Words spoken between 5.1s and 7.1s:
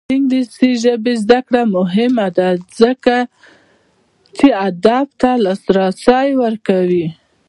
ته لاسرسی ورکوي.